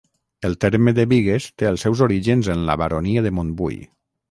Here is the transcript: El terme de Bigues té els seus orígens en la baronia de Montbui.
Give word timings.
El 0.47 0.53
terme 0.63 0.93
de 0.99 1.05
Bigues 1.11 1.47
té 1.63 1.69
els 1.73 1.85
seus 1.87 2.03
orígens 2.07 2.51
en 2.55 2.65
la 2.71 2.79
baronia 2.85 3.27
de 3.27 3.37
Montbui. 3.41 3.81